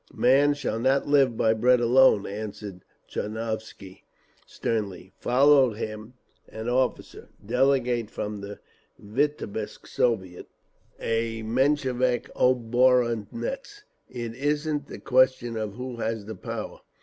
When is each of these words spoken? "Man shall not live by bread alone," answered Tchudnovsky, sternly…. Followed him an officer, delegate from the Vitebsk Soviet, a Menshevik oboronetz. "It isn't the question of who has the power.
"Man 0.15 0.55
shall 0.55 0.79
not 0.79 1.07
live 1.07 1.37
by 1.37 1.53
bread 1.53 1.79
alone," 1.79 2.25
answered 2.25 2.81
Tchudnovsky, 3.07 4.01
sternly…. 4.47 5.13
Followed 5.19 5.73
him 5.73 6.13
an 6.49 6.67
officer, 6.67 7.29
delegate 7.45 8.09
from 8.09 8.41
the 8.41 8.57
Vitebsk 8.99 9.85
Soviet, 9.85 10.47
a 10.99 11.43
Menshevik 11.43 12.31
oboronetz. 12.35 13.83
"It 14.09 14.33
isn't 14.33 14.87
the 14.87 14.97
question 14.97 15.55
of 15.55 15.73
who 15.73 15.97
has 15.97 16.25
the 16.25 16.33
power. 16.35 16.79